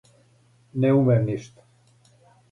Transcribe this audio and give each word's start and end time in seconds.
Не 0.85 0.89
умем 0.99 1.27
ништа. 1.31 1.67